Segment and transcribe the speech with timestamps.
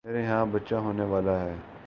[0.05, 1.55] میرے ہاں بچہ ہونے والا ہے